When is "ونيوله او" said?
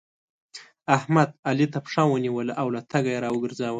2.07-2.67